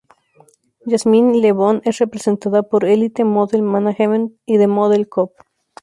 [0.87, 5.33] Yasmin Le Bon es representada por Elite Model Management y The Model CoOp.